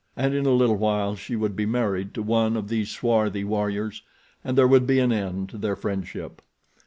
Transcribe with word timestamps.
And 0.17 0.33
in 0.33 0.47
a 0.47 0.51
little 0.51 0.77
while 0.77 1.15
she 1.15 1.35
would 1.35 1.55
be 1.55 1.67
married 1.67 2.15
to 2.15 2.23
one 2.23 2.57
of 2.57 2.69
these 2.69 2.89
swarthy 2.89 3.43
warriors, 3.43 4.01
and 4.43 4.57
there 4.57 4.67
would 4.67 4.87
be 4.87 4.97
an 4.97 5.11
end 5.11 5.49
to 5.49 5.59
their 5.59 5.75
friendship. 5.75 6.41